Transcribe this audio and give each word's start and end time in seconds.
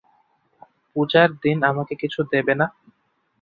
পূজার 0.91 1.29
দিন 1.43 1.57
আমাকে 1.71 1.93
কিছু 2.01 2.19
দেবে 2.31 2.53
না? 2.55 2.65